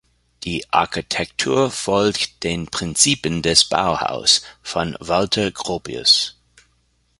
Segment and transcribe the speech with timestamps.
[0.45, 6.39] Die Architektur folgte den Prinzipien des Bauhaus von Walter Gropius.